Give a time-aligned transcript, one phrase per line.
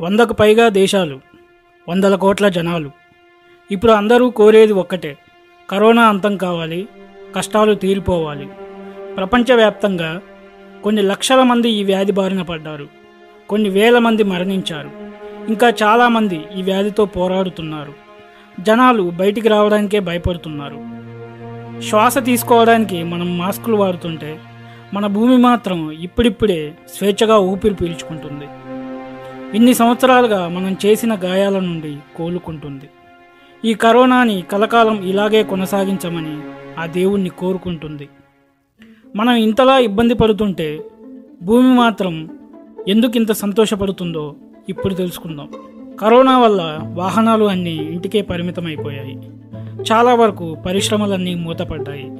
[0.00, 1.20] వందకు పైగా దేశాలు
[1.88, 2.90] వందల కోట్ల జనాలు.
[3.70, 5.16] ఇప్పుడు అందరూ కోరేది ఒక్కటే
[5.70, 6.88] కరోనా అంతం కావాలి
[7.36, 8.48] కష్టాలు తీరిపోవాలి.
[9.16, 10.20] ప్రపంచవ్యాప్తంగా
[10.84, 12.86] కొన్ని లక్షల మంది ఈ వ్యాధి బారిన పడ్డారు
[13.48, 14.90] కొన్ని వేల మంది మరణించారు
[15.48, 17.92] ఇంకా చాలామంది ఈ వ్యాధితో పోరాడుతున్నారు.
[18.60, 20.78] జనాలు బయటికి రావడానికే భయపడుతున్నారు.
[21.82, 24.38] శ్వాస తీసుకోవడానికి మనం మాస్కులు వాడుతుంటే
[24.94, 28.48] మన భూమి మాత్రం ఇప్పుడిప్పుడే స్వేచ్ఛగా ఊపిరి పీల్చుకుంటుంది.
[29.54, 32.90] ఇన్ని సంవత్సరాలుగా మనం చేసిన గాయాల నుండి కోలుకుంటుంది.
[33.64, 36.38] ఈ కరోనాని కలకాలం ఇలాగే కొనసాగించమని
[36.78, 38.08] ఆ దేవుణ్ణి కోరుకుంటుంది.
[39.16, 40.84] మనం ఇంతలా ఇబ్బంది పడుతుంటే
[41.42, 42.28] భూమి మాత్రం
[42.88, 44.36] ఎందుకు ఇంత సంతోషపడుతుందో
[44.68, 45.48] ఇప్పుడు తెలుసుకుందాం.
[46.00, 49.18] కరోనా వల్ల వాహనాలు అన్నీ ఇంటికే పరిమితమైపోయాయి.
[49.92, 52.10] చాలా వరకు పరిశ్రమలన్నీ మూతపడ్డాయి.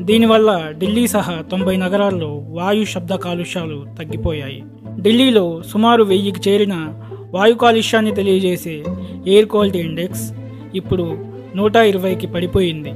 [0.00, 4.64] దీనివల్ల ఢిల్లీ సహా తొంభై నగరాల్లో వాయు శబ్ద కాలుష్యాలు తగ్గిపోయాయి.
[5.00, 6.94] ఢిల్లీలో సుమారు వెయ్యికి చేరిన
[7.30, 8.84] వాయు కాలుష్యాన్ని తెలియజేసే
[9.26, 10.32] ఎయిర్ క్వాలిటీ ఇండెక్స్
[10.74, 11.24] ఇప్పుడు
[11.56, 12.92] నూట ఇరవైకి పడిపోయింది.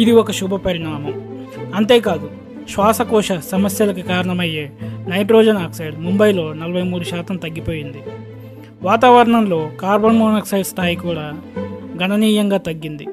[0.00, 1.38] ఇది ఒక శుభ పరిణామం.
[1.74, 2.30] అంతేకాదు
[2.70, 4.72] శ్వాసకోశ సమస్యలకు కారణమయ్యే
[5.08, 7.98] నైట్రోజన్ ఆక్సైడ్ ముంబైలో నలభై మూడు శాతం తగ్గిపోయింది.
[8.82, 11.32] వాతావరణంలో కార్బన్ మోనాక్సైడ్ స్థాయి కూడా
[12.02, 13.06] గణనీయంగా తగ్గింది.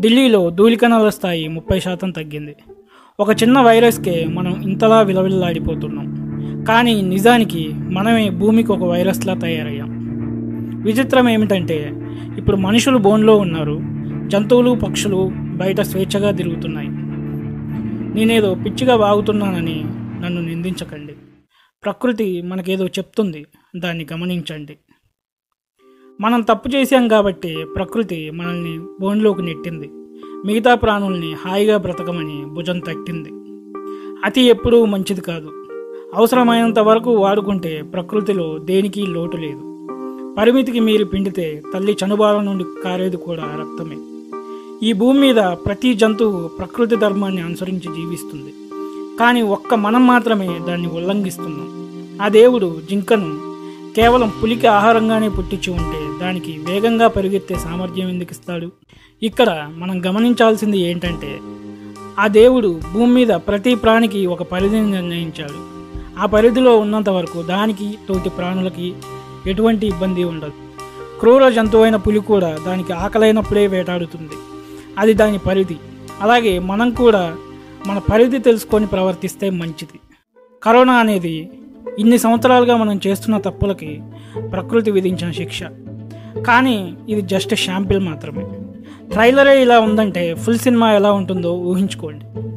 [0.00, 2.56] ఢిల్లీలో ధూళికణాల స్థాయి ముప్పై శాతం తగ్గింది.
[3.20, 6.19] ఒక చిన్న వైరస్కే మనం ఇంతలా విలవిల్లాడిపోతున్నాం.
[6.68, 10.00] కానీ నిజానికి మనమే భూమికి ఒక వైరస్లా తయారయ్యాం.
[10.82, 11.92] విచిత్రం ఏమిటంటే
[12.38, 13.80] ఇప్పుడు మనుషులు బోన్లో ఉన్నారు
[14.26, 16.88] జంతువులు పక్షులు బయట స్వేచ్ఛగా తిరుగుతున్నాయి.
[18.14, 19.84] నేనేదో పిచ్చిగా వాగుతున్నానని
[20.20, 21.12] నన్ను నిందించకండి.
[21.84, 24.78] ప్రకృతి మనకేదో చెప్తుంది దాన్ని గమనించండి.
[26.20, 29.90] మనం తప్పు చేశాం కాబట్టి ప్రకృతి మనల్ని బోన్లోకి నెట్టింది.
[30.46, 33.28] మిగతా ప్రాణుల్ని హాయిగా బ్రతకమని భుజం తట్టింది.
[34.24, 35.59] అతి ఎప్పుడూ మంచిది కాదు.
[36.14, 39.62] అవసరమైనంత వరకు వాడుకుంటే ప్రకృతిలో దేనికి లోటు లేదు.
[40.38, 43.96] పరిమితికి మీరు పిండితే తల్లి చనుబాల నుండి కారేది కూడా రక్తమే.
[44.88, 48.54] ఈ భూమి మీద ప్రతి జంతువు ప్రకృతి ధర్మాన్ని అనుసరించి జీవిస్తుంది.
[49.20, 51.88] కానీ ఒక్క మనం మాత్రమే దాన్ని ఉల్లంఘిస్తున్నాం.
[52.22, 53.38] ఆ దేవుడు జింకను
[53.96, 58.72] కేవలం పులికి ఆహారంగానే పుట్టించి ఉంటే దానికి వేగంగా పరిగెత్తే సామర్థ్యం ఎందుకు ఇస్తాడు?
[59.22, 61.38] ఇక్కడ మనం గమనించాల్సింది ఏంటంటే
[62.18, 65.79] ఆ దేవుడు భూమి మీద ప్రతి ప్రాణికి ఒక పరిధిని నిర్ణయించాడు.
[66.20, 68.94] ఆ పరిధిలో ఉన్నంత వరకు దానికి తోటి ప్రాణులకి
[69.46, 70.52] ఎటువంటి ఇబ్బంది ఉండదు.
[71.20, 74.32] క్రూర జంతువైన పులి కూడా దానికి ఆకలైనప్పుడే వేటాడుతుంది.
[74.98, 75.76] అది దాని పరిధి.
[76.20, 77.36] అలాగే మనం కూడా
[77.86, 80.00] మన పరిధి తెలుసుకొని ప్రవర్తిస్తే మంచిది.
[80.62, 81.50] కరోనా అనేది
[81.98, 84.02] ఇన్ని సంవత్సరాలుగా మనం చేస్తున్న తప్పులకి
[84.52, 85.62] ప్రకృతి విధించిన శిక్ష.
[86.46, 88.46] కానీ ఇది జస్ట్ షాంపిల్ మాత్రమే.
[89.12, 92.49] ట్రైలరే ఇలా ఉందంటే ఫుల్ సినిమా ఎలా ఉంటుందో ఊహించుకోండి.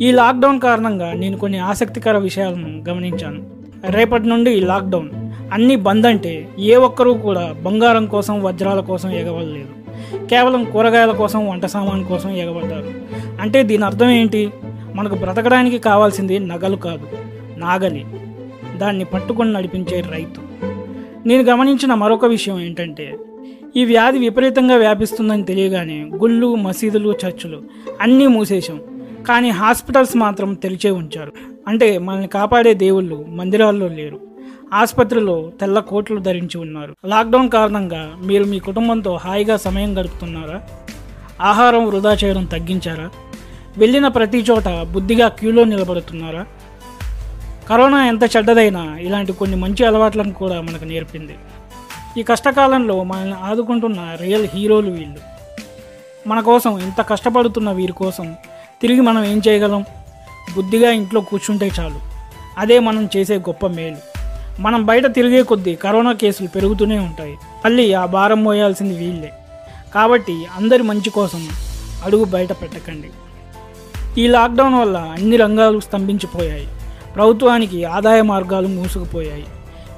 [0.00, 3.46] ఈ లాక్డౌన్ కారణంగా నేను కొన్ని ఆసక్తికర విషయాలను గమనించాను.
[3.90, 5.08] రేపటి నుండి లాక్డౌన్.
[5.52, 9.68] అన్నీ బంద్ అంటే ఏ ఒక్కరూ కూడా బంగారం కోసం వజ్రాల కోసం ఎగవలేదు.
[10.26, 12.90] కేవలం కూరగాయల కోసం వంట సామాన్ కోసం ఎగబడ్డారు.
[13.40, 14.50] అంటే దీని అర్థం ఏంటి?
[14.94, 17.06] మనకు బ్రతకడానికి కావాల్సింది నగలు కాదు
[17.56, 18.04] నాగలి.
[18.76, 20.40] దాన్ని పట్టుకొని నడిపించే రైతు.
[21.28, 23.18] నేను గమనించిన మరొక విషయం ఏంటంటే
[23.76, 27.62] ఈ వ్యాధి విపరీతంగా వ్యాపిస్తుందని తెలియగానే గుళ్ళు మసీదులు చర్చులు
[28.00, 28.80] అన్నీ మూసేశాం.
[29.26, 31.32] కానీ హాస్పిటల్స్ మాత్రం తెరిచే ఉంచారు.
[31.68, 34.20] అంటే మనల్ని కాపాడే దేవుళ్ళు మందిరాల్లో లేరు.
[34.74, 36.96] ఆసుపత్రిలో తెల్ల కోట్లు ధరించి ఉన్నారు.
[37.06, 40.62] లాక్డౌన్ కారణంగా మీరు మీ కుటుంబంతో హాయిగా సమయం గడుపుతున్నారా?
[41.40, 43.10] ఆహారం వృధా చేయడం తగ్గించారా?
[43.78, 46.46] వెళ్ళిన ప్రతి చోట బుద్ధిగా క్యూలో నిలబడుతున్నారా?
[47.68, 51.36] కరోనా ఎంత చెడ్డదైనా ఇలాంటి కొన్ని మంచి అలవాట్లను కూడా మనకు నేర్పింది.
[52.18, 55.36] ఈ కష్టకాలంలో మనల్ని ఆదుకుంటున్న రియల్ హీరోలు వీళ్ళు.
[56.28, 58.34] మన కోసం ఇంత కష్టపడుతున్న వీరి కోసం
[58.82, 59.84] తిరిగి మనం ఏం చేయగలం?
[60.56, 62.00] బుద్ధిగా ఇంట్లో కూర్చుంటే చాలు.
[62.58, 63.96] అదే మనం చేసే గొప్ప మేలు.
[64.60, 67.38] మనం బయట తిరిగే కొద్దీ కరోనా కేసులు పెరుగుతూనే ఉంటాయి.
[67.64, 69.32] మళ్ళీ ఆ భారం మోయాల్సింది వీళ్ళే.
[69.94, 71.48] కాబట్టి అందరి మంచి కోసం
[72.04, 73.10] అడుగు బయట పెట్టకండి.
[74.20, 76.68] ఈ లాక్డౌన్ వల్ల అన్ని రంగాలు స్తంభించిపోయాయి.
[77.14, 79.46] ప్రభుత్వానికి ఆదాయ మార్గాలు మూసుకుపోయాయి.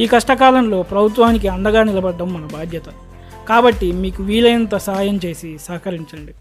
[0.00, 2.84] ఈ కష్టకాలంలో ప్రభుత్వానికి అండగా నిలబడడం మన బాధ్యత.
[3.48, 6.34] కాబట్టి మీకు వీలైనంత సహాయం చేసి సహకరించండి.